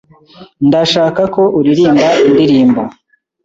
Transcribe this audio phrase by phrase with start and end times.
[0.67, 2.81] Ndashaka ko uririmba indirimbo.